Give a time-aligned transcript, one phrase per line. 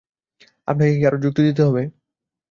[0.67, 1.81] আপনাকে কি আরো যুক্তি দিতে হবে?